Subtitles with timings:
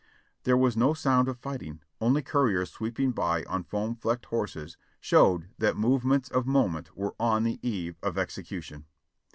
[0.45, 5.49] There was no sound of fighting, only couriers sweeping by on foam flecked horses showed
[5.59, 8.85] that movements of moment were on the eve of execution.